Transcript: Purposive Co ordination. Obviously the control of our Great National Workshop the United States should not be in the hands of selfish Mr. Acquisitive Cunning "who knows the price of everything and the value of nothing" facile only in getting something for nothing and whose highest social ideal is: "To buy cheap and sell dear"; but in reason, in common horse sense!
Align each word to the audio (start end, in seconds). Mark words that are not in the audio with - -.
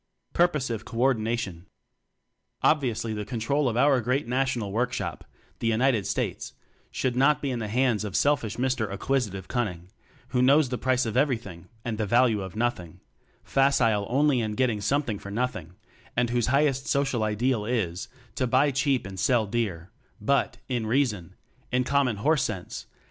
Purposive 0.33 0.83
Co 0.83 0.97
ordination. 0.99 1.67
Obviously 2.63 3.13
the 3.13 3.23
control 3.23 3.69
of 3.69 3.77
our 3.77 4.01
Great 4.01 4.27
National 4.27 4.71
Workshop 4.71 5.23
the 5.59 5.67
United 5.67 6.07
States 6.07 6.53
should 6.89 7.15
not 7.15 7.39
be 7.39 7.51
in 7.51 7.59
the 7.59 7.67
hands 7.67 8.03
of 8.03 8.15
selfish 8.15 8.57
Mr. 8.57 8.91
Acquisitive 8.91 9.47
Cunning 9.47 9.89
"who 10.29 10.41
knows 10.41 10.69
the 10.69 10.79
price 10.79 11.05
of 11.05 11.15
everything 11.15 11.67
and 11.85 11.99
the 11.99 12.07
value 12.07 12.41
of 12.41 12.55
nothing" 12.55 12.99
facile 13.43 14.07
only 14.09 14.39
in 14.41 14.53
getting 14.55 14.81
something 14.81 15.19
for 15.19 15.29
nothing 15.29 15.75
and 16.17 16.31
whose 16.31 16.47
highest 16.47 16.87
social 16.87 17.21
ideal 17.21 17.63
is: 17.63 18.07
"To 18.37 18.47
buy 18.47 18.71
cheap 18.71 19.05
and 19.05 19.19
sell 19.19 19.45
dear"; 19.45 19.91
but 20.19 20.57
in 20.67 20.87
reason, 20.87 21.35
in 21.71 21.83
common 21.83 22.15
horse 22.15 22.41
sense! 22.41 22.87